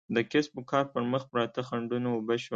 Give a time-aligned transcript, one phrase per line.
[0.15, 2.49] د کسب و کار پر مخ پراته خنډونه اوبه شول.